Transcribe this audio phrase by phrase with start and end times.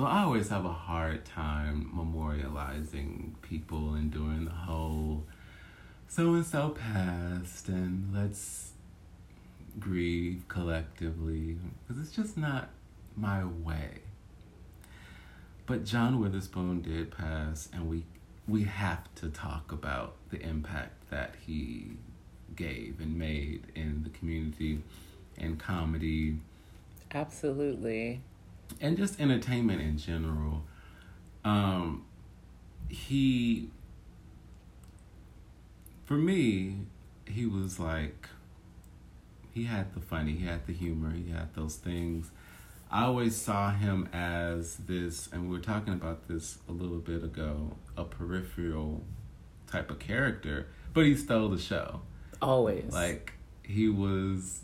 [0.00, 5.24] well, I always have a hard time memorializing people and doing the whole
[6.08, 8.72] so and so passed and let's
[9.78, 12.70] grieve collectively because it's just not
[13.14, 13.98] my way.
[15.66, 18.04] But John Witherspoon did pass, and we
[18.48, 21.90] we have to talk about the impact that he
[22.56, 24.82] gave and made in the community
[25.36, 26.38] and comedy.
[27.12, 28.22] Absolutely.
[28.80, 30.64] And just entertainment in general.
[31.44, 32.04] Um,
[32.88, 33.70] he,
[36.04, 36.78] for me,
[37.26, 38.28] he was like,
[39.52, 42.30] he had the funny, he had the humor, he had those things.
[42.90, 47.22] I always saw him as this, and we were talking about this a little bit
[47.22, 49.04] ago, a peripheral
[49.70, 52.00] type of character, but he stole the show.
[52.42, 52.92] Always.
[52.92, 54.60] Like, he was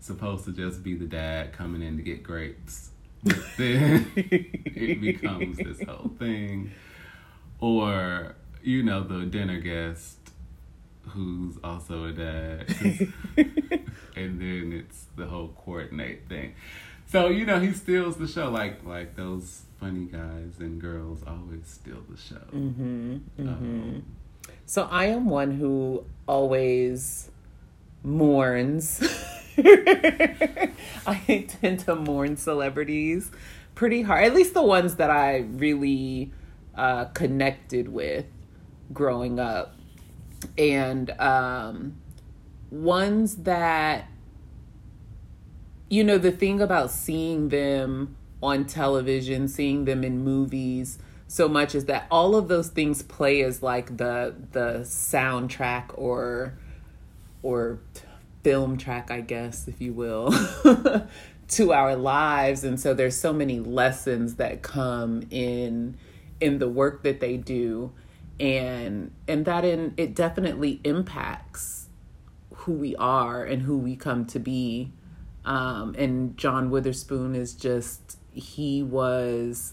[0.00, 2.90] supposed to just be the dad coming in to get grapes.
[3.24, 6.72] But then it becomes this whole thing.
[7.60, 10.18] Or, you know, the dinner guest
[11.08, 12.68] who's also a dad.
[14.16, 16.54] and then it's the whole coordinate thing.
[17.06, 21.66] So, you know, he steals the show like like those funny guys and girls always
[21.66, 22.36] steal the show.
[22.52, 23.14] Mm-hmm.
[23.38, 23.48] Mm-hmm.
[23.48, 24.04] Um,
[24.66, 27.30] so I am one who always
[28.02, 29.02] mourns.
[29.58, 33.30] I tend to mourn celebrities
[33.74, 34.24] pretty hard.
[34.24, 36.32] At least the ones that I really
[36.74, 38.26] uh, connected with
[38.92, 39.74] growing up,
[40.56, 41.96] and um,
[42.70, 44.06] ones that
[45.90, 51.74] you know the thing about seeing them on television, seeing them in movies so much
[51.74, 56.58] is that all of those things play as like the the soundtrack or
[57.48, 57.80] or
[58.42, 60.32] film track, I guess, if you will,
[61.48, 62.64] to our lives.
[62.64, 65.96] And so there's so many lessons that come in
[66.40, 67.92] in the work that they do
[68.38, 71.88] and and that in it definitely impacts
[72.54, 74.92] who we are and who we come to be
[75.48, 79.72] um, and John Witherspoon is just, he was,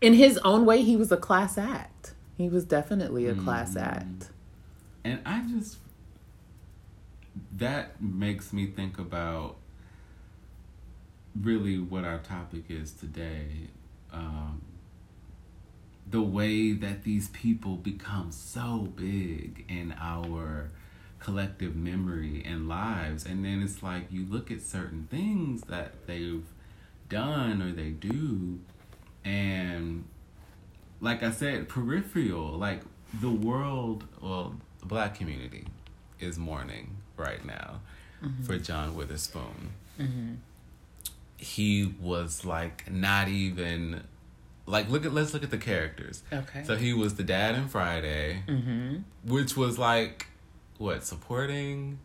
[0.00, 2.14] in his own way, he was a class act.
[2.38, 3.44] He was definitely a mm.
[3.44, 4.30] class act.
[5.04, 5.76] And I just,
[7.56, 9.56] that makes me think about
[11.40, 13.68] really what our topic is today.
[14.12, 14.62] Um,
[16.08, 20.70] the way that these people become so big in our
[21.18, 23.26] collective memory and lives.
[23.26, 26.44] And then it's like you look at certain things that they've
[27.08, 28.60] done or they do,
[29.24, 30.04] and
[31.00, 32.82] like I said, peripheral, like
[33.20, 35.66] the world, well, the black community
[36.20, 37.80] is mourning right now
[38.22, 38.42] mm-hmm.
[38.42, 39.72] for John Witherspoon.
[40.00, 40.34] Mm-hmm.
[41.36, 44.02] He was like not even
[44.66, 46.22] like look at let's look at the characters.
[46.32, 46.64] Okay.
[46.64, 48.98] So he was the dad in Friday, mm-hmm.
[49.24, 50.26] which was like
[50.78, 51.98] what supporting?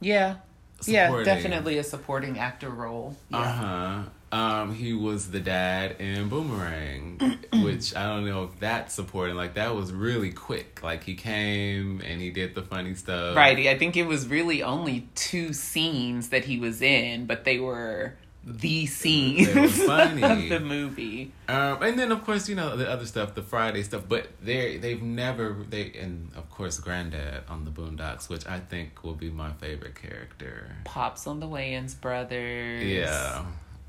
[0.00, 0.36] Yeah,
[0.80, 0.94] supporting.
[0.94, 3.16] yeah, definitely a supporting actor role.
[3.30, 3.38] Yeah.
[3.38, 4.02] Uh huh.
[4.30, 9.36] Um, he was the dad in Boomerang, which I don't know if that's supporting.
[9.36, 10.82] Like that was really quick.
[10.82, 13.36] Like he came and he did the funny stuff.
[13.36, 13.58] Right.
[13.66, 18.14] I think it was really only two scenes that he was in, but they were
[18.44, 21.32] the scene of the movie.
[21.48, 24.78] Um, and then of course you know the other stuff, the Friday stuff, but they
[24.78, 29.30] they've never they and of course Granddad on the Boondocks, which I think will be
[29.30, 30.76] my favorite character.
[30.84, 32.84] Pops on the Wayans brothers.
[32.84, 33.44] Yeah.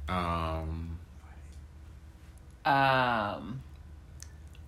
[0.09, 0.97] Um.
[2.65, 3.61] Um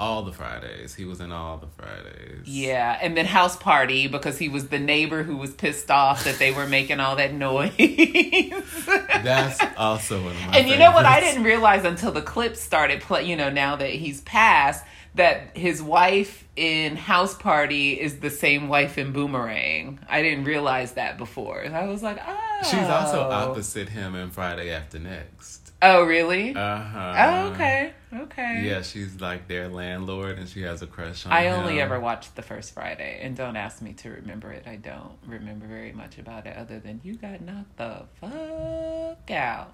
[0.02, 0.96] all the Fridays.
[0.96, 2.48] He was in all the Fridays.
[2.48, 6.40] Yeah, and then House Party because he was the neighbor who was pissed off that
[6.40, 7.72] they were making all that noise.
[8.88, 10.46] That's also one of my.
[10.46, 10.72] And favorites.
[10.72, 11.06] you know what?
[11.06, 13.26] I didn't realize until the clip started play.
[13.26, 18.70] You know, now that he's passed, that his wife in House Party is the same
[18.70, 20.00] wife in Boomerang.
[20.10, 21.64] I didn't realize that before.
[21.64, 22.60] I was like, oh.
[22.64, 23.32] She's also oh.
[23.32, 25.61] opposite him in Friday After Next.
[25.84, 26.54] Oh, really?
[26.56, 27.14] Uh huh.
[27.18, 27.94] Oh, okay.
[28.14, 28.64] Okay.
[28.68, 31.60] Yeah, she's like their landlord and she has a crush on I him.
[31.60, 34.66] only ever watched the first Friday, and don't ask me to remember it.
[34.68, 39.72] I don't remember very much about it other than you got knocked the fuck out.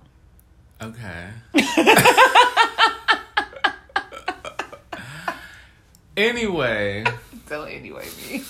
[0.82, 1.30] Okay.
[6.16, 7.04] anyway.
[7.50, 8.44] Don't anyway me.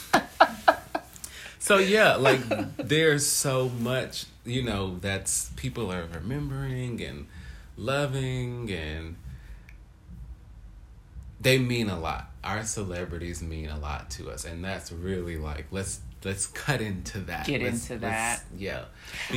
[1.60, 2.42] so yeah, like
[2.78, 7.28] there's so much, you know, that's people are remembering and
[7.78, 9.16] loving and
[11.40, 12.32] they mean a lot.
[12.44, 17.20] Our celebrities mean a lot to us, and that's really like let's let's cut into
[17.22, 17.46] that.
[17.46, 18.44] Get Let's- into that.
[18.58, 18.86] Yeah.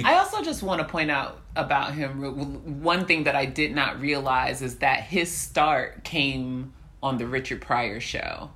[0.04, 4.00] I also just want to point out about him one thing that I did not
[4.00, 6.72] realize is that his start came
[7.02, 8.50] on the Richard Pryor show.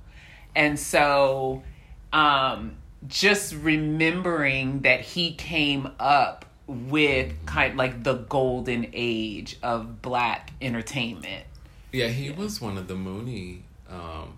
[0.55, 1.63] And so
[2.11, 2.77] um
[3.07, 10.51] just remembering that he came up with kind of like the golden age of black
[10.61, 11.45] entertainment.
[11.91, 14.33] Yeah, he was one of the Mooney um,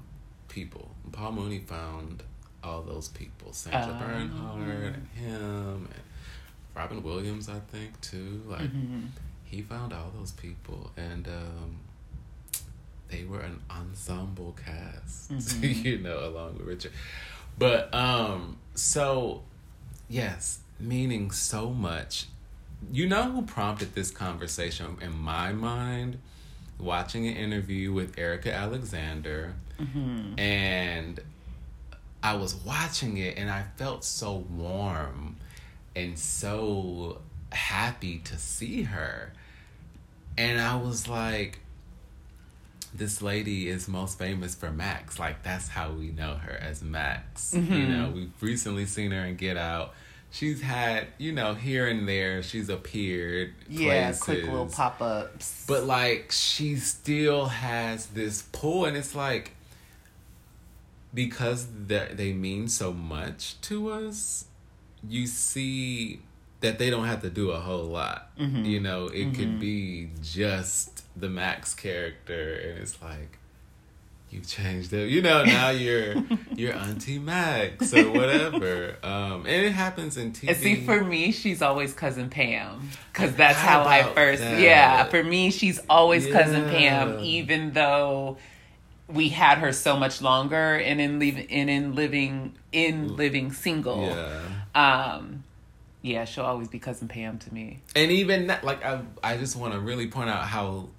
[0.49, 0.89] people.
[1.11, 2.23] Paul Mooney found
[2.63, 3.53] all those people.
[3.53, 4.05] Sandra Oh.
[4.05, 6.03] Bernhard and him and
[6.75, 8.43] Robin Williams, I think, too.
[8.47, 9.01] Like Mm-hmm.
[9.45, 11.79] he found all those people and um,
[13.09, 15.85] they were an ensemble cast, Mm-hmm.
[15.87, 16.91] you know, along with Richard.
[17.57, 19.41] But um, so
[20.09, 22.27] yes, meaning so much.
[22.91, 26.19] You know who prompted this conversation in my mind?
[26.79, 30.37] Watching an interview with Erika Alexander, mm-hmm.
[30.37, 31.19] and
[32.21, 35.37] I was watching it, and I felt so warm
[35.95, 37.19] and so
[37.51, 39.33] happy to see her.
[40.37, 41.61] And I was like,
[42.93, 45.19] this lady is most famous for Max.
[45.19, 47.53] Like that's how we know her as Max.
[47.53, 47.91] You mm-hmm.
[47.91, 49.93] know, we've recently seen her in Get Out.
[50.29, 53.53] She's had, you know, here and there, she's appeared.
[53.69, 54.21] Yeah, places.
[54.21, 55.65] quick little pop ups.
[55.67, 59.53] But like she still has this pull and it's like
[61.13, 64.45] because they they mean so much to us,
[65.07, 66.21] you see
[66.59, 68.29] that they don't have to do a whole lot.
[68.37, 68.65] Mm-hmm.
[68.65, 69.59] You know, it could mm-hmm.
[69.59, 73.36] be just the Max character and it's like
[74.29, 75.09] you changed it.
[75.09, 76.15] You know, now you're
[76.55, 78.95] you're Auntie Max or whatever.
[79.03, 80.49] Um and it happens in TV.
[80.49, 84.41] And see, for me, she's always cousin Pam because that's how forgot I first.
[84.41, 84.59] that.
[84.59, 88.37] Yeah, for me, she's always cousin Pam, even though
[89.07, 94.03] we had her so much longer and in living and in living in living single.
[94.03, 94.41] yeah.
[94.75, 95.43] Um,
[96.01, 97.79] yeah, she'll always be cousin Pam to me.
[97.95, 100.89] and even that, like I, I just want to really point out how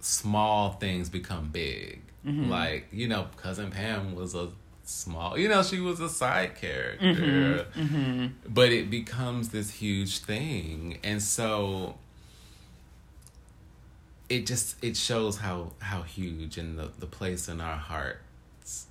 [0.00, 2.02] small things become big.
[2.26, 2.50] Mm-hmm.
[2.50, 4.50] Like you know, cousin Pam was a
[4.84, 7.80] small, you know, she was a side character, mm-hmm.
[7.80, 8.26] Mm-hmm.
[8.48, 11.96] but it becomes this huge thing, and so
[14.28, 18.86] it just it shows how how huge and the the place in our hearts.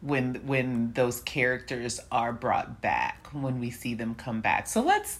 [0.00, 4.66] when when those characters are brought back when we see them come back.
[4.66, 5.18] So let's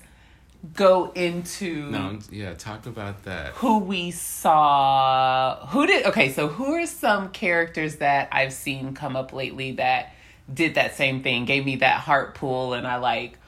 [0.74, 3.52] go into No, yeah, talk about that.
[3.54, 5.66] who we saw.
[5.68, 10.12] Who did okay so who are some characters that i've seen come up lately that
[10.52, 13.38] did that same thing gave me that heart pull and i like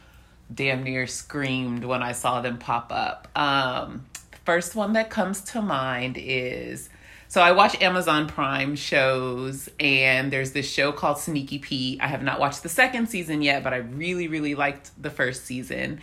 [0.52, 3.28] damn near screamed when i saw them pop up?
[3.36, 4.06] Um
[4.44, 6.88] first one that comes to mind is
[7.28, 12.00] so i watch amazon prime shows and there's this show called sneaky pete.
[12.00, 15.44] I have not watched the second season yet but i really really liked the first
[15.44, 16.00] season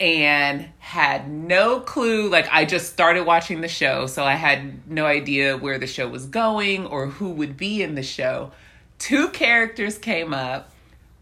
[0.00, 2.28] and had no clue.
[2.28, 6.08] Like, I just started watching the show, so I had no idea where the show
[6.08, 8.52] was going or who would be in the show.
[8.98, 10.70] Two characters came up.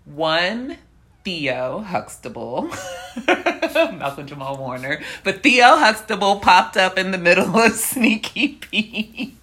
[0.04, 0.78] One,
[1.24, 2.68] Theo Huxtable,
[3.74, 9.36] Malcolm Jamal Warner, but Theo Huxtable popped up in the middle of Sneaky Pete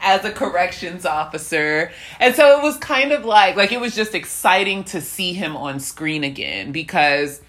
[0.00, 1.90] as a corrections officer.
[2.20, 5.56] And so it was kind of like like it was just exciting to see him
[5.56, 7.42] on screen again because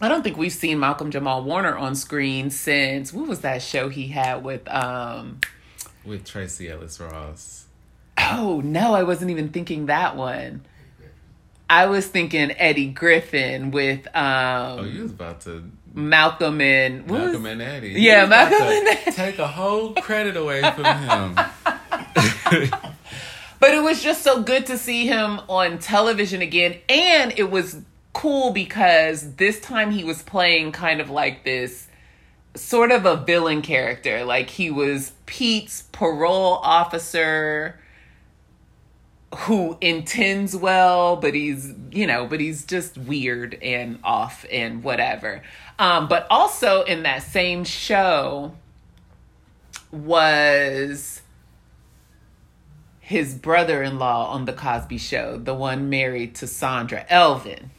[0.00, 3.88] I don't think we've seen Malcolm Jamal Warner on screen since what was that show
[3.88, 5.40] he had with um
[6.04, 7.66] With Tracee Ellis Ross.
[8.18, 10.62] oh no, I wasn't even thinking that one.
[11.68, 17.18] I was thinking Eddie Griffin with um Oh, you was about to Malcolm and what
[17.20, 17.88] Malcolm was- and Eddie.
[18.00, 19.12] Yeah, Malcolm and Eddie.
[19.12, 21.38] Take a whole credit away from him.
[23.60, 26.78] But it was just so good to see him on television again.
[26.88, 27.76] And it was
[28.12, 31.88] cool because this time he was playing kind of like this
[32.54, 34.24] sort of a villain character.
[34.24, 37.78] Like he was Pete's parole officer
[39.34, 45.42] who intends well, but he's, you know, but he's just weird and off and whatever.
[45.78, 48.52] Um, but also in that same show
[49.92, 51.22] was
[52.98, 57.70] his brother-in-law on the Cosby Show, the one married to Sandra Elvin,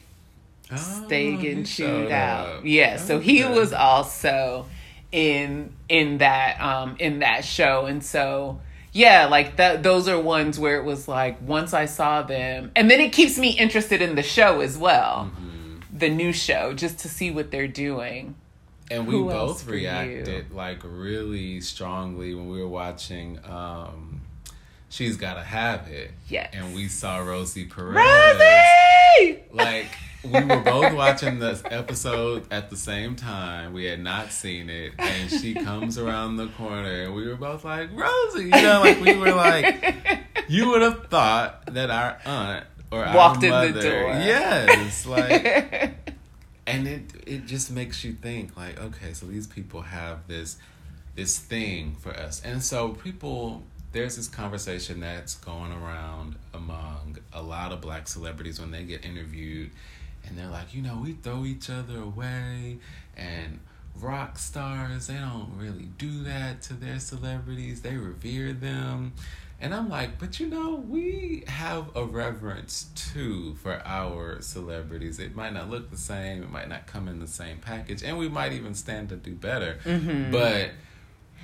[0.72, 2.46] Oh, Stegan he chewed out.
[2.58, 2.60] up.
[2.64, 4.66] Yeah, so he was also
[5.10, 8.60] in in that um in that show, and so
[8.92, 9.82] yeah, like that.
[9.82, 13.38] Those are ones where it was like once I saw them, and then it keeps
[13.38, 15.98] me interested in the show as well, Mm-hmm.
[15.98, 18.34] the new show, just to see what they're doing.
[18.90, 19.72] And we Who both you?
[19.74, 24.20] reacted like really strongly when we were watching um
[24.90, 26.10] She's Gotta Have It.
[26.28, 26.50] Yes.
[26.52, 27.94] And we saw Rosie Perez.
[27.96, 28.44] Rosie!
[29.52, 29.86] Like
[30.24, 33.72] we were both watching this episode at the same time.
[33.72, 37.64] We had not seen it, and she comes around the corner, and we were both
[37.64, 42.64] like, "Rosie," you know, like we were like, you would have thought that our aunt
[42.90, 44.08] or Walked our in mother, the door.
[44.12, 46.14] yes, like,
[46.66, 50.56] and it it just makes you think, like, okay, so these people have this
[51.16, 53.64] this thing for us, and so people.
[53.92, 59.04] There's this conversation that's going around among a lot of black celebrities when they get
[59.04, 59.70] interviewed
[60.26, 62.78] and they're like, you know, we throw each other away,
[63.16, 63.58] and
[64.00, 69.12] rock stars, they don't really do that to their celebrities, they revere them.
[69.60, 75.20] And I'm like, but you know, we have a reverence too for our celebrities.
[75.20, 78.18] It might not look the same, it might not come in the same package, and
[78.18, 79.78] we might even stand to do better.
[79.84, 80.32] Mm-hmm.
[80.32, 80.70] But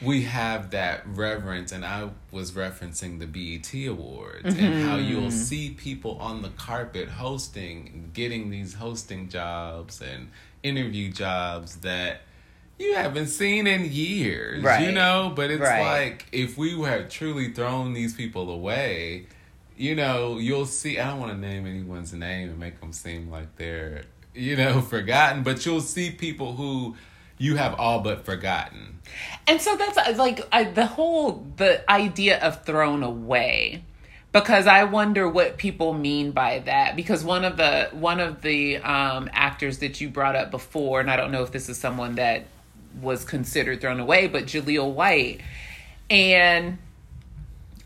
[0.02, 4.88] we have that reverence and i was referencing the BET awards and mm-hmm.
[4.88, 10.30] how you'll see people on the carpet hosting getting these hosting jobs and
[10.62, 12.22] interview jobs that
[12.78, 15.32] you haven't seen in years you know?
[15.34, 15.82] But it's Right.
[15.82, 19.26] like if we have truly thrown these people away
[19.76, 23.30] you know you'll see i don't want to name anyone's name and make them seem
[23.30, 24.02] like they're
[24.34, 26.96] you know forgotten but you'll see people who
[27.38, 28.98] you have all but forgotten.
[29.46, 33.82] And so that's uh, like I, the whole the idea of thrown away
[34.32, 38.76] because I wonder what people mean by that because one of the one of the
[38.78, 42.16] um, actors that you brought up before and I don't know if this is someone
[42.16, 42.46] that
[43.00, 45.40] was considered thrown away but Jaleel White.
[46.10, 46.78] And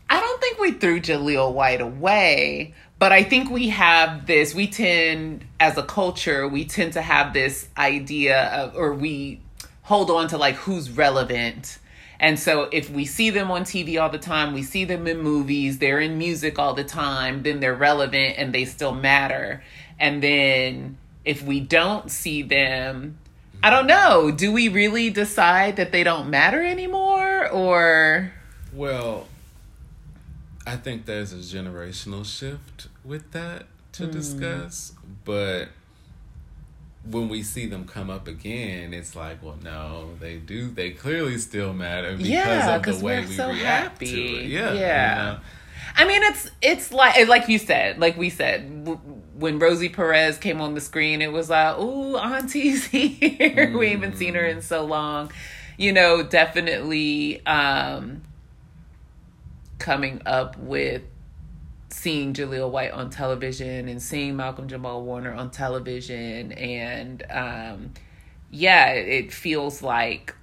[0.09, 4.65] I don't think we threw Jaleel White away, but I think we have this, we
[4.65, 9.41] tend, as a culture, we tend to have this idea of, or we
[9.81, 11.79] hold on to like who's relevant.
[12.21, 15.19] And so if we see them on TV all the time, we see them in
[15.19, 19.61] movies, they're in music all the time, then they're relevant and they still matter.
[19.99, 23.17] And then if we don't see them,
[23.61, 28.31] I don't know, do we really decide that they don't matter anymore or
[28.71, 29.27] Well,
[30.65, 34.11] I think there's a generational shift with that to mm.
[34.11, 34.93] discuss,
[35.25, 35.69] but
[37.09, 40.69] when we see them come up again, it's like, well, no, they do.
[40.69, 44.45] They clearly still matter because Yeah, of the way we're we so react to it.
[44.45, 45.09] Yeah, Yeah.
[45.19, 45.39] you know?
[45.95, 48.99] I mean, it's it's like eh, like you said, like we said, w-
[49.37, 53.75] when Rosie Perez came on the screen, it was like, "Ooh, Auntie's here.
[53.77, 54.63] we haven't seen her in mm.
[54.63, 55.31] so long."
[55.77, 58.23] You know, definitely um,
[59.77, 61.03] coming up with
[62.03, 67.93] seeing Jaleel White on television and seeing Malcolm Jamal Warner on television, and um,
[68.51, 70.35] yeah, it feels like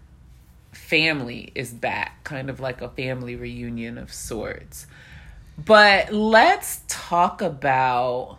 [0.73, 4.87] family is back, kind of like a family reunion of sorts.
[5.62, 8.38] But let's talk about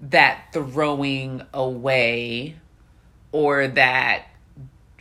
[0.00, 2.56] that throwing away
[3.30, 4.24] or that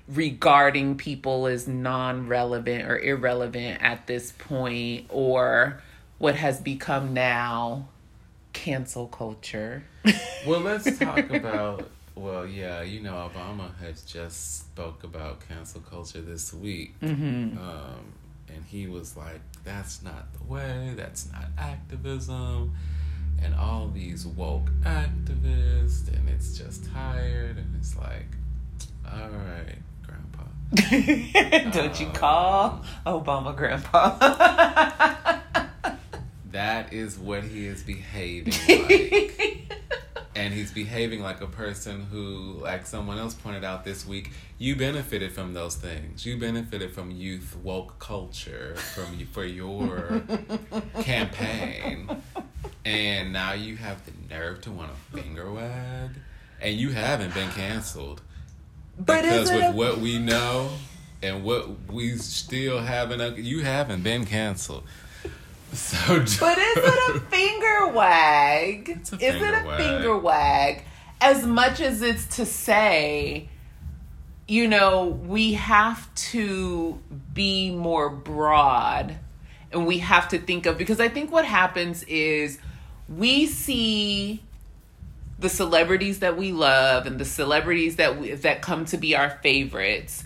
[0.08, 5.82] regarding people as non relevant or irrelevant at this point, or
[6.19, 7.88] what has become now
[8.53, 9.83] cancel culture.
[10.45, 11.89] Well, let's talk about.
[12.15, 17.57] Well, yeah, you know, Obama has just spoke about cancel culture this week, Mm-hmm.
[17.57, 18.13] um,
[18.49, 20.93] and he was like, "That's not the way.
[20.97, 22.75] That's not activism."
[23.41, 28.27] And all these woke activists, and it's just tired, and it's like,
[29.09, 31.71] all right, Grandpa.
[31.71, 35.38] Don't you call Obama grandpa?
[36.51, 39.72] That is what he is behaving like.
[40.36, 44.75] and he's behaving like a person who, like someone else pointed out this week, you
[44.75, 46.25] benefited from those things.
[46.25, 50.24] You benefited from youth woke culture from for your
[51.01, 52.10] campaign,
[52.86, 56.12] and now you have the nerve to want to finger wag,
[56.62, 58.22] and you haven't been canceled
[58.98, 60.72] but because with a- what we know
[61.22, 64.84] and what we still haven't, uh, you haven't been canceled.
[65.73, 68.89] So, But is it a finger wag?
[68.99, 69.77] It's a is it a wag.
[69.77, 70.83] finger wag?
[71.21, 73.49] As much as it's to say,
[74.47, 76.99] you know, we have to
[77.33, 79.17] be more broad
[79.71, 82.57] and we have to think of because I think what happens is
[83.07, 84.41] we see
[85.38, 89.29] the celebrities that we love and the celebrities that we, that come to be our
[89.43, 90.25] favorites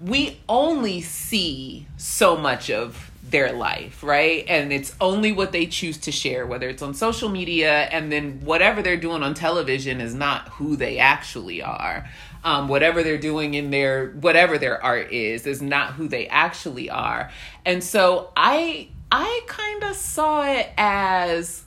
[0.00, 4.44] we only see so much of their life, right?
[4.48, 8.40] And it's only what they choose to share, whether it's on social media, and then
[8.40, 12.08] whatever they're doing on television is not who they actually are.
[12.44, 16.90] Um, whatever they're doing in their whatever their art is is not who they actually
[16.90, 17.30] are.
[17.64, 21.64] And so I I kind of saw it as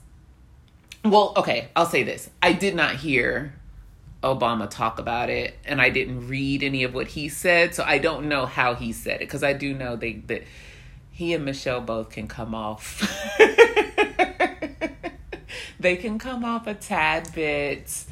[1.03, 2.29] well, okay, I'll say this.
[2.41, 3.53] I did not hear
[4.23, 7.97] Obama talk about it and I didn't read any of what he said, so I
[7.97, 10.43] don't know how he said it because I do know they that
[11.17, 13.01] he and Michelle both can come off
[15.79, 18.05] they can come off a tad bit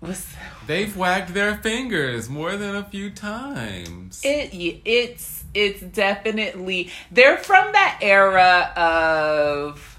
[0.00, 0.34] what's
[0.66, 4.20] They've wagged their fingers more than a few times.
[4.24, 4.50] it
[4.84, 9.98] it's it's definitely they're from that era of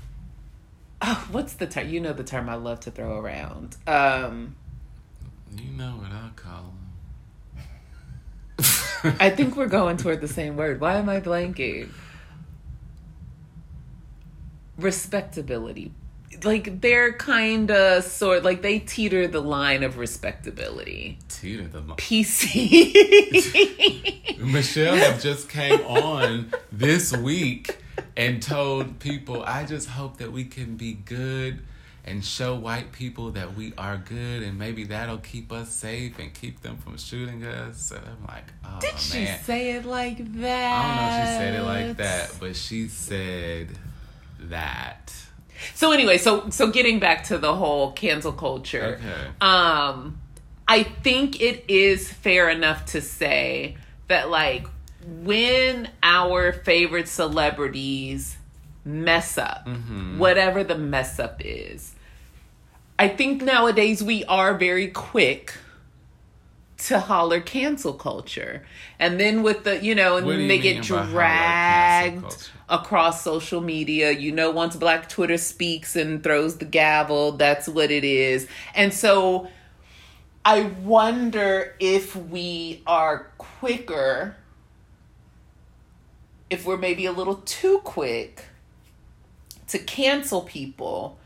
[1.02, 4.56] oh, what's the term you know the term i love to throw around um
[5.56, 6.87] you know what I call them.
[9.20, 10.80] i think we're going toward the same word.
[10.80, 11.90] Why am i blanking?
[14.78, 15.92] Respectability.
[16.44, 21.18] Like they're kind of sort like they teeter the line of respectability.
[21.30, 21.98] Teeter the line.
[21.98, 22.38] pc
[24.40, 27.78] Michelle have just came on this week
[28.16, 31.62] and told people, I just hope that we can be good
[32.08, 36.34] and show white people that we are good and maybe that'll keep us safe and
[36.34, 37.92] keep them from shooting us.
[37.92, 40.74] And I'm like, oh Did she say it like that?
[40.76, 43.70] I don't know if she said it like that, but she said
[44.42, 45.14] that.
[45.74, 49.00] So anyway, so so getting back to the whole cancel culture.
[49.00, 49.28] Okay.
[49.42, 50.20] Um
[50.68, 54.68] I think it is fair enough to say that like
[55.06, 58.38] when our favorite celebrities
[58.86, 60.18] mess up, Mm-hmm.
[60.20, 61.94] whatever the mess up is,
[63.00, 65.54] I think nowadays we are very quick
[66.78, 68.66] to holler cancel culture.
[69.00, 73.24] And then with the, you know, and you they get by holler cancel dragged across
[73.24, 74.12] social media.
[74.12, 78.48] You know, once Black Twitter speaks and throws the gavel, that's what it is.
[78.76, 79.48] And so
[80.46, 84.36] I wonder if we are quicker,
[86.50, 88.46] if we're maybe a little too quick
[89.68, 91.17] to cancel people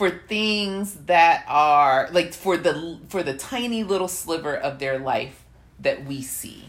[0.00, 5.44] for things that are like for the for the tiny little sliver of their life
[5.78, 6.64] that we see.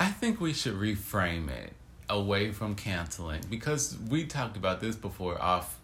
[0.00, 1.72] I think we should reframe it
[2.10, 5.78] away from canceling because we talked about this before off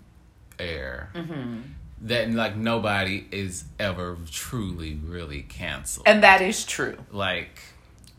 [0.59, 1.11] air.
[1.14, 1.61] Mm-hmm.
[2.01, 6.09] That like nobody is ever truly really canceled.
[6.09, 6.97] And that is true.
[7.12, 7.61] like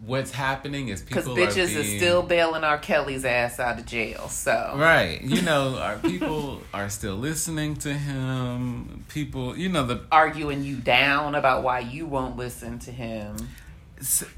[0.06, 2.78] what's happening is people Because bitches are being, still bailing R.
[2.78, 4.28] Kelly's ass out of jail.
[4.30, 5.22] So right.
[5.22, 9.06] You know, our people are still listening to him.
[9.10, 13.36] People, you know the arguing you down about why you won't listen to him.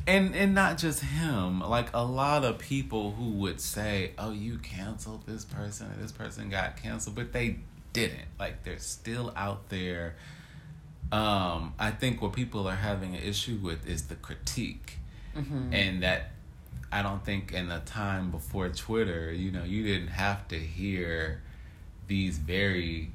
[0.05, 4.57] And and not just him like a lot of people who would say oh you
[4.57, 7.59] canceled this person and this person got canceled but they
[7.93, 10.15] didn't like they're still out there
[11.13, 14.97] um i think what people are having an issue with is the critique
[15.73, 16.31] and that
[16.91, 21.41] i don't think in the time before twitter you know you didn't have to hear
[22.07, 23.09] these very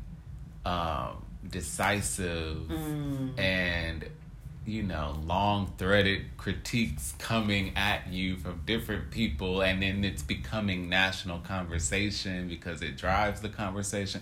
[0.64, 2.70] um decisive
[3.38, 4.04] and
[4.68, 10.90] you know, long threaded critiques coming at you from different people, and then it's becoming
[10.90, 14.20] national conversation because it drives the conversation.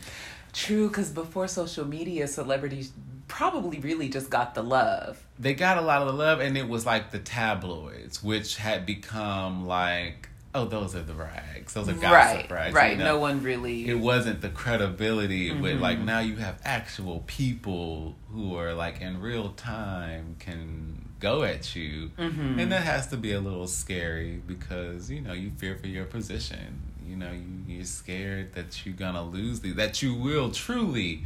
[0.52, 2.92] True, because before social media, celebrities
[3.28, 5.22] probably really just got the love.
[5.38, 8.86] They got a lot of the love, and it was like the tabloids, which had
[8.86, 12.74] become like, oh, those are the rags, those are gossip right, rags.
[12.74, 12.92] right.
[12.92, 13.04] you know?
[13.14, 13.88] No one really.
[13.88, 15.82] it wasn't the credibility but Mm-hmm.
[15.82, 21.76] like now you have actual people who are like in real time can go at
[21.76, 22.58] you Mm-hmm.
[22.58, 26.06] and that has to be a little scary because you know you fear for your
[26.06, 31.24] position you know you, you're scared that you're gonna lose the that you will truly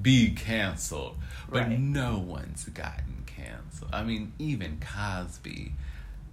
[0.00, 1.16] be canceled
[1.50, 1.78] but Right.
[1.80, 5.72] no one's gotten canceled i mean even cosby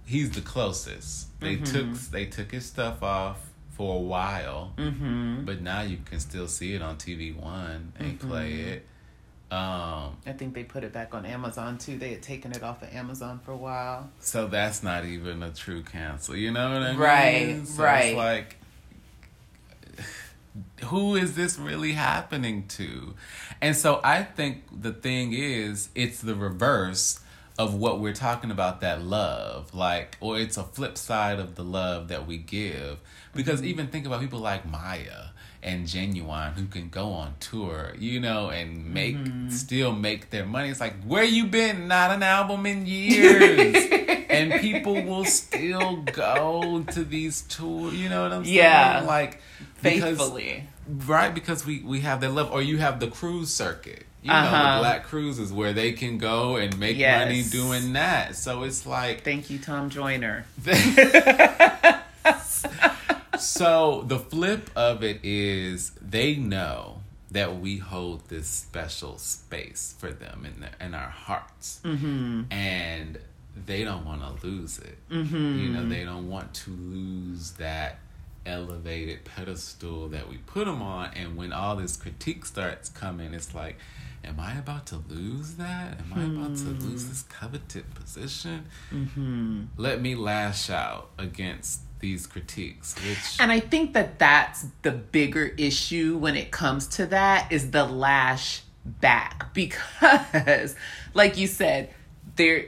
[0.04, 3.38] he's the closest they took they took his stuff off
[3.70, 5.44] for a while mm-hmm.
[5.44, 8.86] but now you can still see it on TV One and play it.
[9.50, 11.96] Um, I think they put it back on Amazon too.
[11.96, 14.10] They had taken it off of Amazon for a while.
[14.18, 16.34] so that's not even a true cancel.
[16.36, 16.98] You know what I mean?
[17.00, 18.04] Right, So right.
[18.06, 18.56] It's like,
[20.86, 23.14] who is this really happening to?
[23.60, 27.20] And so I think the thing is, it's the reverse
[27.58, 31.64] of what we're talking about that love like or it's a flip side of the
[31.64, 32.98] love that we give.
[33.34, 33.70] Because mm-hmm.
[33.70, 38.48] even think about people like Mya and Ginuwine who can go on tour you know
[38.48, 39.50] and make mm-hmm.
[39.50, 40.70] still make their money.
[40.70, 41.88] It's like where you been?
[41.88, 43.74] Not an album in years
[44.38, 49.04] and people will still go to these tours you know what i'm saying Yeah.
[49.06, 49.40] like
[49.82, 50.64] because- Faithfully.
[51.06, 54.04] Right, because we we have that love, or you have the cruise circuit.
[54.22, 54.76] You know, Uh-huh.
[54.76, 57.26] the black cruises where they can go and make Yes.
[57.26, 58.34] money doing that.
[58.36, 60.46] So it's like, Thank you, Tom Joyner.
[63.38, 70.10] so the flip of it is they know that we hold this special space for
[70.10, 72.50] them in their, in our hearts, mm-hmm.
[72.50, 73.18] and
[73.66, 74.96] they don't want to lose it.
[75.10, 75.58] Mm-hmm.
[75.58, 77.98] You know, they don't want to lose that
[78.46, 81.10] elevated pedestal that we put them on.
[81.14, 83.76] And when all this critique starts coming, it's like,
[84.24, 85.98] am I about to lose that?
[86.00, 88.66] Am I about to lose this coveted position?
[88.92, 89.64] Mm-hmm.
[89.76, 95.46] Let me lash out against these critiques which and i think that that's the bigger
[95.58, 100.76] issue when it comes to that is the lash back because
[101.12, 101.92] like you said
[102.36, 102.66] they're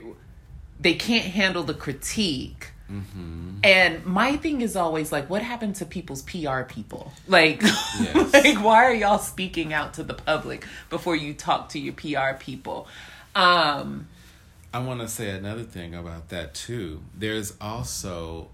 [0.80, 3.58] they can't handle the critique mm-hmm.
[3.62, 8.32] and my thing is always like what happened to people's pr people like yes.
[8.32, 12.36] like why are y'all speaking out to the public before you talk to your pr
[12.38, 12.88] people
[13.34, 14.08] um
[14.72, 18.48] i want to say another thing about that too there's also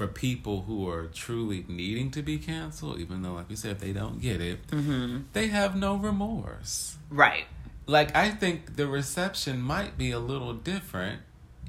[0.00, 3.80] for people who are truly needing to be canceled, even though, like we said, if
[3.80, 5.24] they don't get it, mm-hmm.
[5.34, 6.96] they have no remorse.
[7.10, 7.44] Right.
[7.84, 11.20] Like, I think the reception might be a little different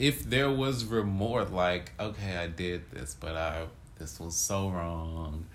[0.02, 3.68] if there was remorse, like, okay, I did this, but I,
[4.00, 5.46] this was so wrong.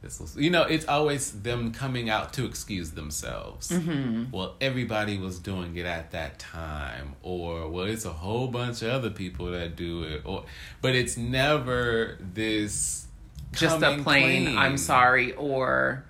[0.00, 3.70] This was you know it's always them coming out to excuse themselves.
[3.70, 4.30] Mm-hmm.
[4.30, 8.90] well everybody was doing it at that time or well it's a whole bunch of
[8.90, 10.44] other people that do it or
[10.80, 13.08] but it's never this
[13.50, 16.04] just a plain i'm sorry or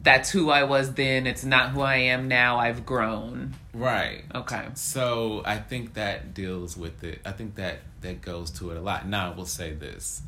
[0.00, 1.26] that's who i was then.
[1.26, 2.58] It's not who i am now.
[2.58, 3.54] I've grown.
[3.74, 4.24] Right.
[4.34, 4.66] Okay.
[4.74, 7.20] So i think that deals with it.
[7.24, 9.06] I think that that goes to it a lot.
[9.08, 10.22] Now i will say this.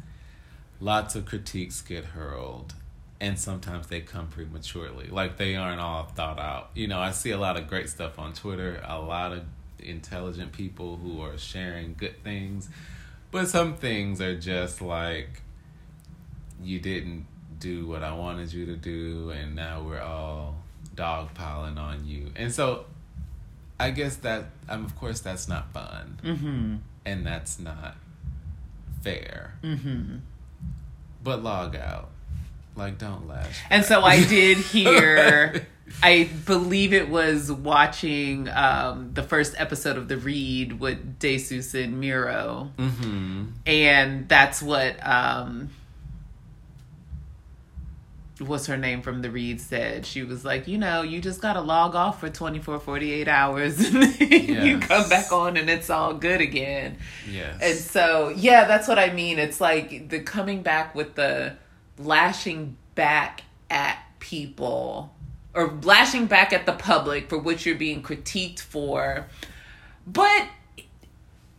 [0.80, 2.74] Lots of critiques get hurled
[3.20, 5.08] and sometimes they come prematurely.
[5.08, 6.70] Like they aren't all thought out.
[6.74, 9.44] You know, I see a lot of great stuff on Twitter, a lot of
[9.78, 12.68] intelligent people who are sharing good things,
[13.30, 15.42] but some things are just like
[16.62, 17.26] you didn't
[17.60, 20.56] do what I wanted you to do, and now we're all
[20.94, 22.32] dogpiling on you.
[22.34, 22.86] And so
[23.78, 26.20] I guess that, um, of course, that's not fun.
[26.24, 26.76] Mm-hmm.
[27.06, 27.96] And that's not
[29.02, 29.54] fair.
[29.62, 30.16] Mm-hmm.
[31.22, 32.10] But log out
[32.76, 33.58] like, don't laugh.
[33.68, 35.66] And so I did hear.
[36.02, 42.00] I believe it was watching um, the first episode of The Read with Desus and
[42.00, 42.70] Mero.
[42.78, 43.44] Mm-hmm.
[43.66, 45.70] And that's what um,
[48.40, 51.60] what's her name from the read said she was like you know you just gotta
[51.60, 54.64] log off for 24 48 hours and yes.
[54.64, 56.96] you come back on and it's all good again
[57.30, 61.54] yes and so yeah that's what i mean it's like the coming back with the
[61.98, 65.12] lashing back at people
[65.54, 69.26] or lashing back at the public for what you're being critiqued for.
[70.06, 70.48] But,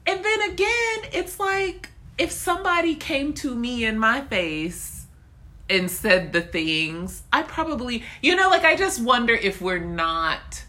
[0.05, 5.00] and then again, it's like if somebody came to me in my face
[5.71, 10.65] and said the things, I probably, you know, like I just wonder if we're not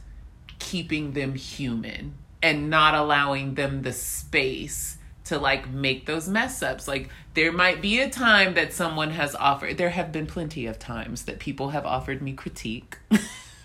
[0.59, 6.87] keeping them human and not allowing them the space to like make those mess ups.
[6.87, 10.79] Like there might be a time that someone has offered, there have been plenty of
[10.79, 12.99] times that people have offered me critique.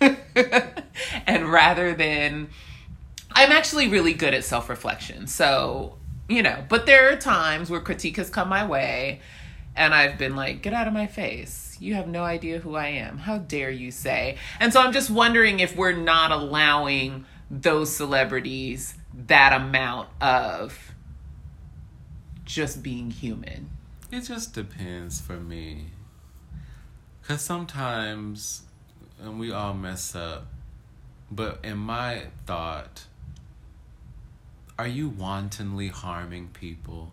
[0.00, 2.48] and rather than,
[3.32, 5.28] I'm actually really good at self reflection.
[5.28, 5.98] So,
[6.28, 9.20] you know, but there are times where critique has come my way
[9.78, 11.76] and I've been like, get out of my face.
[11.80, 13.18] You have no idea who I am.
[13.18, 14.36] How dare you say?
[14.60, 18.94] And so I'm just wondering if we're not allowing those celebrities
[19.26, 20.94] that amount of
[22.44, 23.70] just being human?
[24.10, 25.88] It just depends for me.
[27.20, 28.62] Because sometimes,
[29.22, 30.46] and we all mess up,
[31.30, 33.04] but in my thought,
[34.78, 37.12] are you wantonly harming people?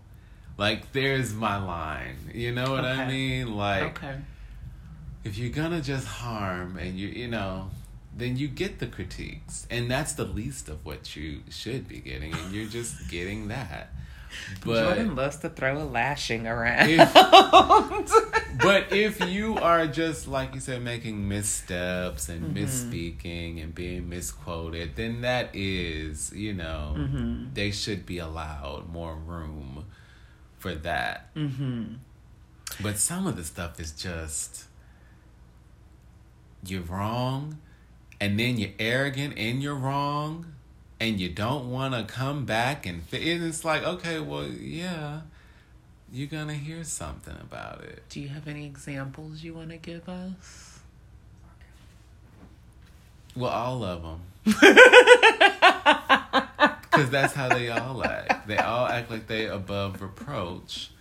[0.57, 2.17] Like, there's my line.
[2.33, 3.01] You know what okay.
[3.01, 3.55] I mean?
[3.55, 4.17] Like, okay.
[5.23, 7.69] if you're gonna just harm and you, you know,
[8.15, 9.67] then you get the critiques.
[9.69, 12.33] And that's the least of what you should be getting.
[12.33, 13.89] And you're just getting that.
[14.65, 16.89] But Jordan loves to throw a lashing around.
[16.89, 17.13] If,
[18.61, 22.57] but if you are just like you said, making missteps and mm-hmm.
[22.57, 27.53] misspeaking and being misquoted, then that is, you know, mm-hmm.
[27.53, 29.85] they should be allowed more room
[30.65, 31.31] for that.
[31.35, 31.83] Mm-hmm.
[32.81, 34.65] But some of the stuff is just
[36.65, 37.59] you're wrong,
[38.19, 40.53] and then you're arrogant and you're wrong
[40.99, 45.19] and you don't want to come back and it's like okay well yeah
[46.11, 50.07] you're gonna hear something about it do you have any examples you want to give
[50.07, 50.79] us
[53.35, 54.21] well all of them
[56.85, 60.91] because that's how they all act they all act like they above reproach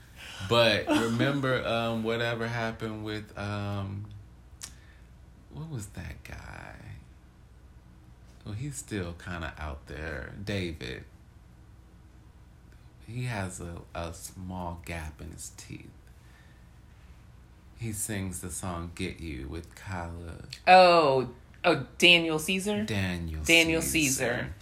[0.48, 4.06] but remember um, whatever happened with um,
[5.52, 6.74] what was that guy?
[8.44, 10.32] Well, he's still kind of out there.
[10.44, 11.04] David.
[13.06, 15.90] He has a, a small gap in his teeth.
[17.78, 20.44] He sings the song "Get You" with Kyla.
[20.66, 21.28] Oh,
[21.64, 22.84] oh, Daniel Caesar.
[22.84, 23.42] Daniel.
[23.44, 24.54] Daniel Caesar.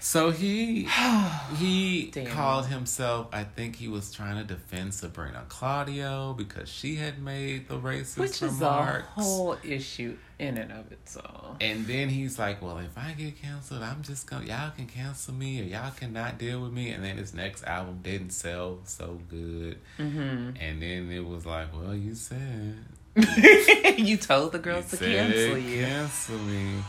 [0.00, 0.84] So he
[1.56, 2.26] he Damn.
[2.26, 3.28] called himself.
[3.32, 8.18] I think he was trying to defend Sabrina Claudio because she had made the racist
[8.18, 11.56] Which is a whole issue in and of itself.
[11.60, 15.34] And then he's like, "Well, if I get canceled, I'm just gonna y'all can cancel
[15.34, 19.18] me or y'all cannot deal with me." And then his next album didn't sell so
[19.28, 19.78] good.
[19.98, 20.50] Mm-hmm.
[20.60, 22.76] And then it was like, "Well, you said
[23.98, 25.84] you told the girls you to cancel you.
[25.84, 26.82] cancel me."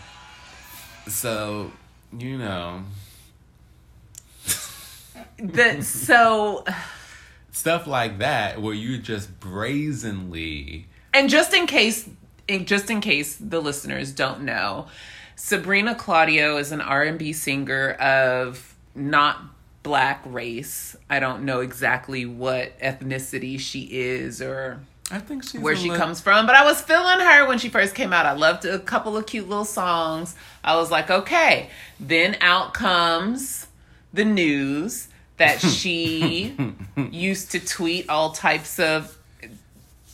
[1.08, 1.72] So
[2.18, 2.84] you know
[5.38, 6.66] The, so,
[7.52, 12.08] stuff like that where you just brazenly and just in case,
[12.48, 14.88] just in case the listeners don't know,
[15.36, 19.42] Sabrina Claudio is an R and B singer of not
[19.82, 20.96] black race.
[21.10, 25.98] I don't know exactly what ethnicity she is or I think she's where she li-
[25.98, 26.46] comes from.
[26.46, 28.26] But I was feeling her when she first came out.
[28.26, 30.36] I loved a couple of cute little songs.
[30.64, 31.70] I was like, okay.
[32.00, 33.68] Then out comes
[34.14, 36.56] the news that she
[37.12, 39.16] used to tweet all types of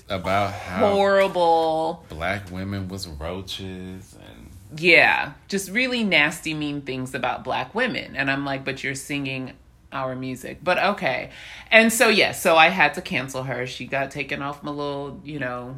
[0.08, 7.44] about how horrible, black women was roaches and yeah, just really nasty, mean things about
[7.44, 8.16] black women.
[8.16, 9.54] And I'm like, but you're singing
[9.96, 10.60] our music.
[10.64, 11.32] But okay.
[11.72, 13.66] And so, yes, yeah, so I had to cancel her.
[13.66, 15.78] She got taken off my little, you know,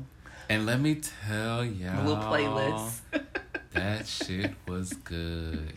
[0.49, 2.99] and let me tell y'all my little playlist.
[3.73, 5.73] that shit was good.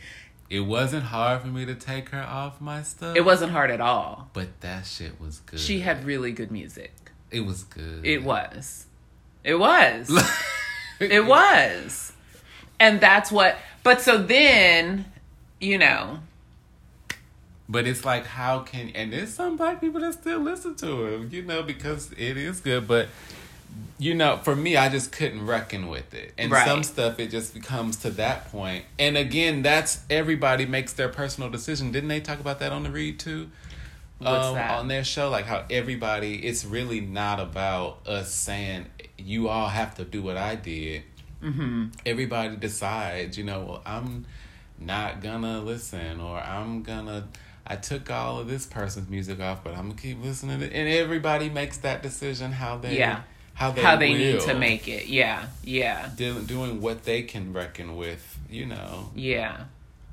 [0.49, 3.17] It wasn't hard for me to take her off my stuff.
[3.17, 4.31] it wasn't hard at all.
[4.33, 5.61] but that shit was good.
[5.61, 6.93] She had really good music.
[7.31, 8.05] it was good.
[8.05, 8.87] It was.
[9.45, 10.11] It was.
[11.01, 12.13] it was.
[12.79, 15.07] And that's what but so then,
[15.61, 16.21] you know,
[17.71, 21.29] But it's like, how can and there's some black people that still listen to him,
[21.31, 22.89] you know, because it is good.
[22.89, 23.07] But
[23.97, 26.67] you know, for me, I just couldn't reckon with it, and Right.
[26.67, 28.87] some stuff it just becomes to that point.
[28.99, 31.93] And again, that's everybody makes their personal decision.
[31.93, 33.51] Didn't they talk about that on the read too?
[34.19, 34.71] What's um, that?
[34.81, 39.95] on their show, like how everybody, it's really not about us saying you all have
[39.97, 41.05] to do what I did.
[41.41, 41.87] mm-hmm.
[42.05, 44.27] everybody decides, you know, well, I'm
[44.79, 47.29] not gonna listen, or I'm gonna.
[47.71, 50.59] I took all of this person's music off, but I'm gonna keep listening.
[50.61, 53.21] To, and everybody makes that decision how they, Yeah.
[53.55, 55.07] how they, how they need to make it.
[55.07, 55.47] Yeah.
[55.63, 56.09] Yeah.
[56.17, 58.39] Do- doing what they can reckon with.
[58.51, 59.57] You know, Yeah.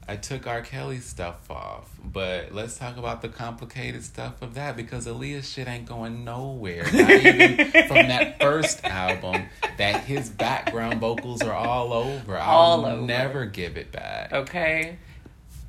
[0.10, 0.62] I took R.
[0.62, 5.68] Kelly stuff off, but let's talk about the complicated stuff of that because Aaliyah's shit
[5.68, 6.84] ain't going nowhere.
[6.94, 12.38] Not even from that first album, that his background vocals are all over.
[12.38, 13.02] All I'll over.
[13.02, 14.32] never give it back.
[14.32, 14.98] Okay.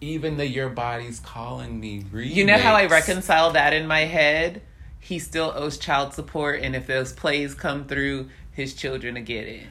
[0.00, 2.34] Even the Your Body's Calling Me remix.
[2.34, 4.62] You know how I reconcile that in my head?
[5.00, 9.46] He still owes child support and if those plays come through, his children will get
[9.46, 9.66] it.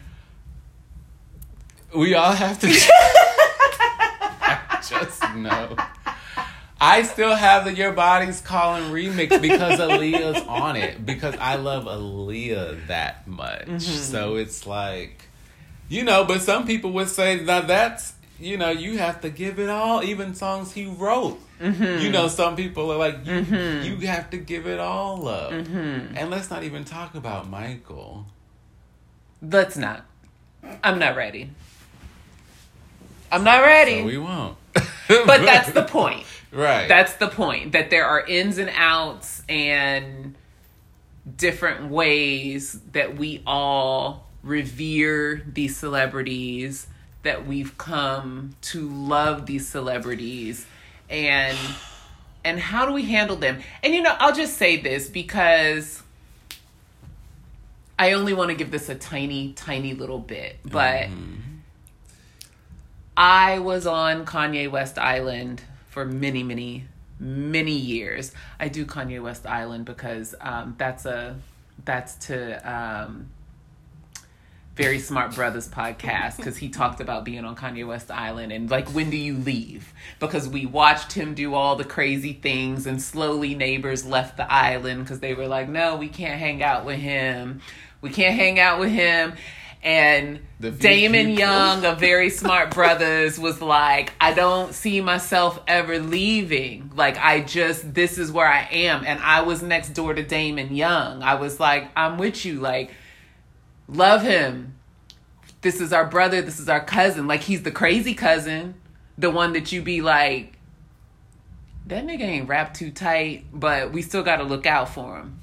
[1.95, 2.67] We all have to.
[4.41, 5.75] I just know.
[6.79, 11.05] I still have the Your Body's Calling remix because Aaliyah's on it.
[11.05, 13.65] Because I love Aaliyah that much.
[13.65, 13.79] Mm-hmm.
[13.79, 15.25] So it's like,
[15.89, 19.59] you know, but some people would say that that's, you know, you have to give
[19.59, 21.39] it all, even songs he wrote.
[21.59, 22.01] Mm-hmm.
[22.01, 25.51] You know, some people are like, you, you have to give it all up.
[25.51, 26.15] Mm-hmm.
[26.15, 28.25] And let's not even talk about Michael.
[29.41, 30.05] Let's not.
[30.83, 31.49] I'm not ready.
[33.31, 34.01] I'm not ready.
[34.01, 34.57] So we won't.
[34.73, 36.25] but that's the point.
[36.49, 36.87] Right.
[36.87, 37.73] That's the point.
[37.73, 40.33] That there are ins and outs and
[41.35, 46.87] different ways that we all revere these celebrities,
[47.23, 50.65] that we've come to love these celebrities
[51.09, 51.57] and
[52.43, 53.59] and how do we handle them?
[53.83, 56.01] And you know, I'll just say this because
[57.99, 61.09] I only want to give this a tiny, tiny little bit, but
[63.17, 66.85] I was on Kanye West Island for many, many,
[67.19, 68.31] many years.
[68.59, 71.35] I do Kanye West Island because um, that's a
[71.83, 73.29] that's to um,
[74.77, 78.87] Very Smart Brothers podcast because he talked about being on Kanye West Island and like
[78.89, 79.91] when do you leave?
[80.19, 85.03] Because we watched him do all the crazy things and slowly neighbors left the island
[85.03, 87.61] because they were like, no, we can't hang out with him.
[88.01, 89.33] We can't hang out with him.
[89.81, 91.31] And Damon.
[91.31, 96.91] Young of Very Smart Brothers was like, I don't see myself ever leaving.
[96.93, 99.05] Like, I just, this is where I am.
[99.05, 101.23] And I was next door to Damon Young.
[101.23, 102.59] I was like, I'm with you.
[102.59, 102.91] Like,
[103.87, 104.73] love him.
[105.61, 107.27] this is our brother, this is our cousin.
[107.27, 108.75] Like he's the crazy cousin,
[109.17, 110.57] the one that you be like,
[111.87, 115.39] that nigga ain't wrapped too tight, but we still got to look out for him.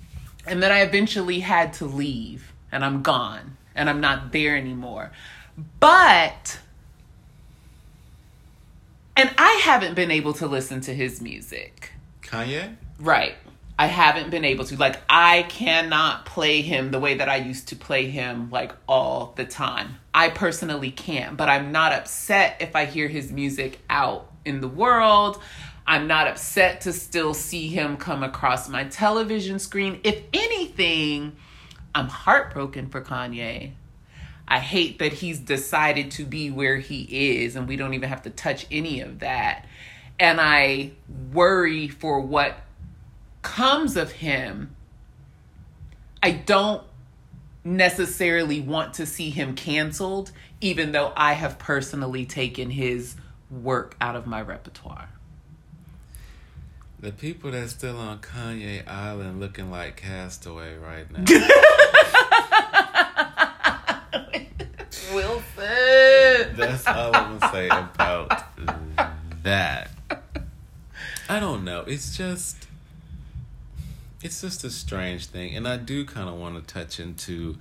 [0.46, 5.10] And then I eventually had to leave, and I'm gone, and I'm not there anymore.
[5.80, 6.60] But,
[9.16, 11.92] and I haven't been able to listen to his music.
[12.22, 12.76] Kanye?
[12.98, 13.36] Right.
[13.78, 14.76] I haven't been able to.
[14.76, 19.34] Like, I cannot play him the way that I used to play him, like, all
[19.36, 19.96] the time.
[20.14, 24.68] I personally can't, but I'm not upset if I hear his music out in the
[24.68, 25.40] world.
[25.86, 30.00] I'm not upset to still see him come across my television screen.
[30.04, 31.36] If anything,
[31.94, 33.72] I'm heartbroken for Kanye.
[34.46, 38.22] I hate that he's decided to be where he is and we don't even have
[38.22, 39.66] to touch any of that.
[40.18, 40.92] And I
[41.32, 42.58] worry for what
[43.44, 44.74] comes of him.
[46.20, 46.82] I don't
[47.62, 53.14] necessarily want to see him canceled, even though I have personally taken his
[53.50, 55.10] work out of my repertoire.
[56.98, 61.24] The people that's still on Kanye Island looking like Castaway right now.
[65.12, 66.56] Wilson.
[66.56, 68.42] That's all I'm gonna say about
[69.42, 69.90] that.
[71.28, 71.84] I don't know.
[71.86, 72.66] It's just
[74.24, 75.54] it's just a strange thing.
[75.54, 77.58] And I do kind of want to touch into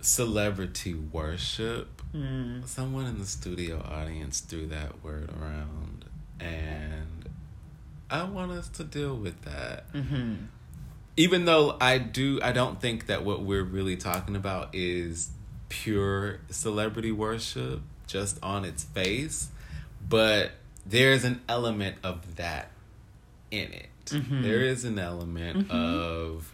[0.00, 2.00] celebrity worship.
[2.16, 2.66] Mm.
[2.66, 6.06] Someone in the studio audience threw that word around,
[6.40, 7.28] and
[8.10, 9.92] I want us to deal with that.
[9.92, 10.34] Mm-hmm.
[11.18, 15.28] Even though I do, I don't think that what we're really talking about is
[15.68, 19.48] pure celebrity worship just on its face,
[20.08, 20.52] but
[20.86, 22.70] there's an element of that
[23.50, 23.89] in it.
[24.12, 24.42] Mm-hmm.
[24.42, 25.70] There is an element mm-hmm.
[25.70, 26.52] of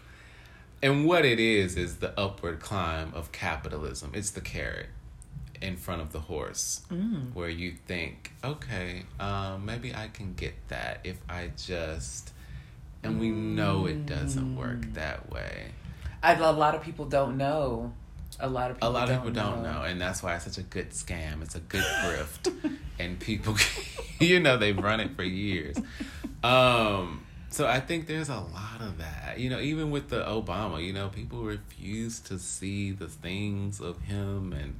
[0.82, 4.12] and what it is is the upward climb of capitalism.
[4.14, 4.86] It's the carrot
[5.62, 7.32] in front of the horse mm.
[7.34, 12.32] where you think, okay, um, maybe I can get that if I just
[13.02, 14.94] and we know it doesn't work mm.
[14.94, 15.72] that way.
[16.22, 17.92] I, a lot of people don't know.
[18.38, 19.72] A lot of people a lot of people don't know.
[19.74, 19.82] know.
[19.82, 21.42] and that's why it's such a good scam.
[21.42, 23.56] It's a good grift, and people,
[24.20, 25.76] you know, they've run it for years.
[26.42, 29.38] Um, so I think there's a lot of that.
[29.38, 34.00] You know, even with the Obama, you know, people refuse to see the things of
[34.02, 34.78] him and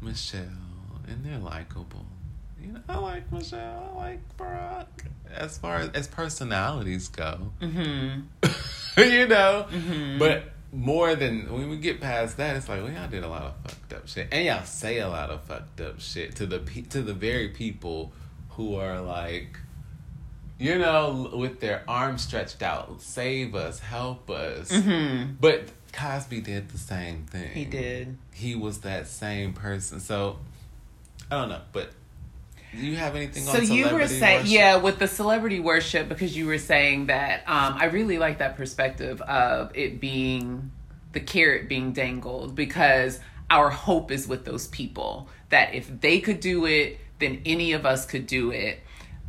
[0.00, 0.42] Michelle,
[1.08, 2.06] and they're likable.
[2.60, 3.92] You know, I like Michelle.
[3.94, 4.86] I like Barack.
[5.34, 8.20] As far as, as personalities go, mm-hmm.
[9.00, 10.18] you know, mm-hmm.
[10.18, 13.42] but more than when we get past that, it's like, well, y'all did a lot
[13.42, 16.58] of fucked up shit, and y'all say a lot of fucked up shit to the
[16.90, 18.12] to the very people
[18.50, 19.58] who are like
[20.62, 24.70] you know, with their arms stretched out, save us, help us.
[24.70, 25.32] Mm-hmm.
[25.40, 27.50] But Cosby did the same thing.
[27.50, 28.16] He did.
[28.32, 29.98] He was that same person.
[29.98, 30.38] So
[31.28, 31.90] I don't know, but
[32.70, 36.46] do you have anything so you were saying yeah with the celebrity worship because you
[36.46, 40.70] were saying that um, i really like that perspective of it being
[41.12, 43.20] the carrot being dangled because
[43.50, 47.84] our hope is with those people that if they could do it then any of
[47.84, 48.80] us could do it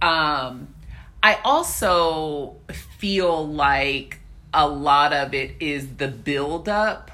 [0.01, 0.73] um,
[1.23, 2.57] I also
[2.97, 4.19] feel like
[4.53, 7.11] a lot of it is the buildup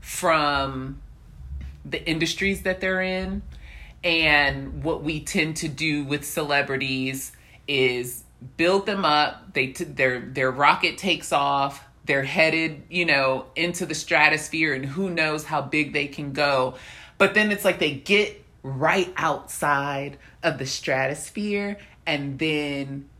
[0.00, 1.02] from
[1.84, 3.42] the industries that they're in.
[4.02, 7.32] And what we tend to do with celebrities
[7.68, 8.24] is
[8.56, 9.52] build them up.
[9.52, 11.84] They t- their their rocket takes off.
[12.06, 16.76] They're headed, you know, into the stratosphere, and who knows how big they can go.
[17.18, 23.10] But then it's like they get right outside of the stratosphere, and then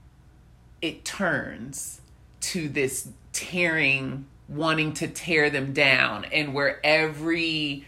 [0.83, 2.01] it turns
[2.40, 7.85] to this tearing wanting to tear them down and where every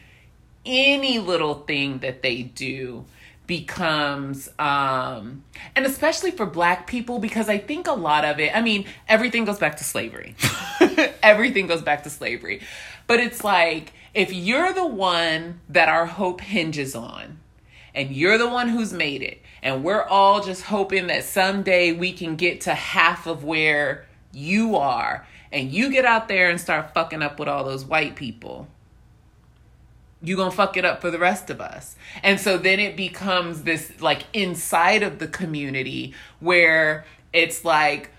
[0.64, 3.04] any little thing that they do
[3.48, 5.42] becomes um
[5.74, 9.44] and especially for black people because i think a lot of it i mean everything
[9.44, 10.36] goes back to slavery.
[11.22, 12.60] Everything goes back to slavery.
[13.06, 17.38] But it's like if you're the one that our hope hinges on
[17.94, 22.12] and you're the one who's made it and we're all just hoping that someday we
[22.12, 25.26] can get to half of where you are.
[25.52, 28.66] And you get out there and start fucking up with all those white people.
[30.20, 31.96] You're to fuck it up for the rest of us.
[32.22, 38.10] And so then it becomes this like inside of the community where it's like,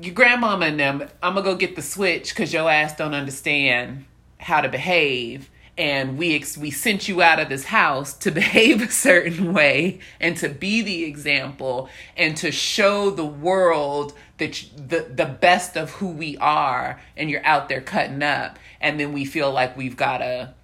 [0.00, 4.06] your grandmama and them, I'm gonna go get the switch because your ass don't understand
[4.38, 8.82] how to behave and we ex- we sent you out of this house to behave
[8.82, 14.68] a certain way and to be the example and to show the world that you,
[14.76, 18.58] the the best of who we are and you're out there cutting up.
[18.80, 20.54] And then we feel like we've got to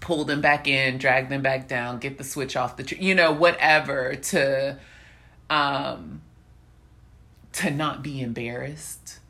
[0.00, 3.14] pull them back in, drag them back down, get the switch off the tree, you
[3.14, 4.78] know, whatever to
[5.50, 6.20] um
[7.52, 9.20] to not be embarrassed,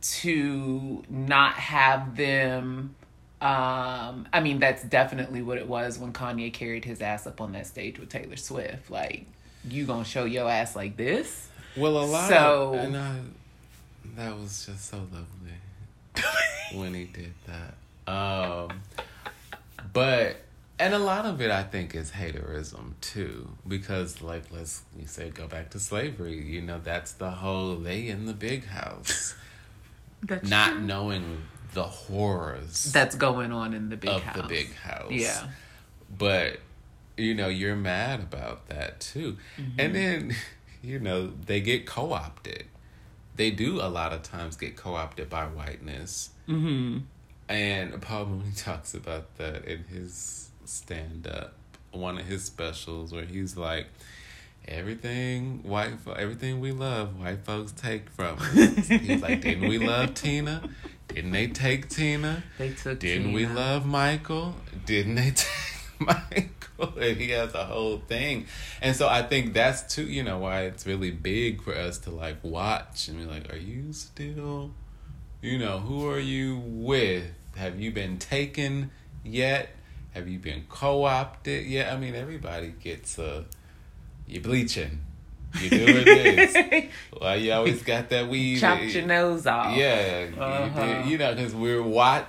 [0.00, 2.94] to not have them
[3.42, 7.52] um I mean that's definitely what it was when Kanye carried his ass up on
[7.52, 8.90] that stage with Taylor Swift.
[8.90, 9.26] Like
[9.68, 11.48] you gonna show your ass like this?
[11.76, 13.16] Well, a lot So- of and I,
[14.16, 16.24] that was just so lovely
[16.74, 18.12] when he did that.
[18.12, 18.80] Um,
[19.92, 20.36] but
[20.78, 25.30] and a lot of it, I think, is haterism too, because like let's we say
[25.30, 26.40] go back to slavery.
[26.44, 29.34] You know, that's the whole they in the big house,
[30.22, 30.80] That's not true.
[30.82, 34.36] knowing the horrors that's going on in the big of house.
[34.36, 35.10] the big house.
[35.10, 35.48] Yeah.
[36.16, 36.58] But
[37.16, 39.36] you know, you're mad about that too.
[39.56, 39.80] Mm-hmm.
[39.80, 40.36] And then,
[40.82, 42.64] you know, they get co-opted.
[43.36, 46.30] They do a lot of times get co-opted by whiteness.
[46.48, 46.98] Mm-hmm.
[47.48, 51.54] And Paul Mooney talks about that in his stand up,
[51.90, 53.86] one of his specials where he's like
[54.68, 58.86] Everything white, fo- everything we love, white folks take from us.
[58.86, 60.62] He's like, didn't we love Tina?
[61.08, 62.42] Didn't they take Tina?
[62.58, 64.54] They took Didn't we love Michael?
[64.86, 66.48] Didn't they take Michael?
[67.00, 68.46] And he has a whole thing.
[68.80, 72.10] And so I think that's too, you know, why it's really big for us to
[72.10, 74.72] like watch and be like, are you still,
[75.40, 77.26] you know, who are you with?
[77.56, 78.90] Have you been taken
[79.22, 79.70] yet?
[80.12, 81.92] Have you been co opted yet?
[81.92, 83.44] I mean, everybody gets a,
[84.26, 85.00] you're bleaching.
[85.60, 86.86] You doing this.
[87.18, 88.60] Why you always got that weave?
[88.60, 89.76] Chopped your nose off.
[89.76, 90.86] Yeah, you Uh-huh.
[91.02, 91.82] did- you, know, because we're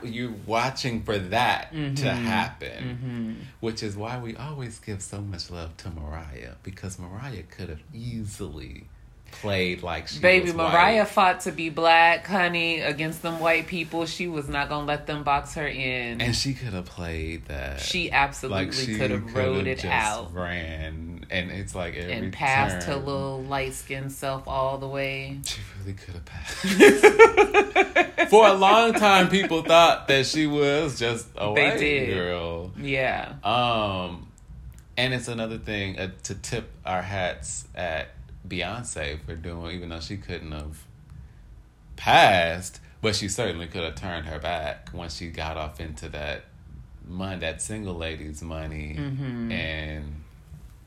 [0.04, 2.24] you're watching for that to Mhm.
[2.24, 3.46] happen, Mhm.
[3.60, 7.82] which is why we always give so much love to Mariah because Mariah could have
[7.94, 8.88] easily
[9.42, 11.08] played like she Baby Mariah white.
[11.10, 14.06] fought to be black, honey, against them white people.
[14.06, 16.22] She was not gonna let them box her in.
[16.22, 17.80] and she could have played that.
[17.80, 22.34] she absolutely like could have rode it just out ran, and it's like every and
[22.34, 25.40] passed her turn, little light skinned self all the way.
[25.46, 26.64] She really could have passed.
[28.30, 32.14] For a long time, people thought that she was just a They white did.
[32.16, 32.72] girl.
[32.80, 33.34] Yeah.
[33.44, 34.28] Um,
[34.98, 38.10] and it's another thing uh, to tip our hats at
[38.48, 40.84] Beyonce for doing, even though she couldn't have
[41.96, 46.46] passed, but she certainly could have turned her back once she got off into that
[47.08, 49.52] money, that single ladies' money, Mhm.
[49.52, 50.22] and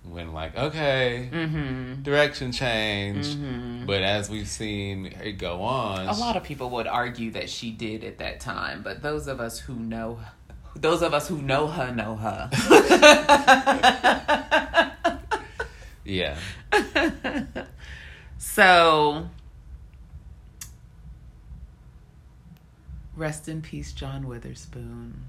[0.04, 2.02] when like, okay, Mm-hmm.
[2.02, 3.26] direction change.
[3.26, 3.86] Mhm.
[3.86, 7.70] But as we've seen it go on, A lot of people would argue that she
[7.72, 10.20] did at that time, but those of us who know
[10.74, 12.50] those of us who know her know her.
[16.06, 16.38] yeah,
[18.38, 19.28] so
[23.16, 25.24] rest in peace, John Witherspoon.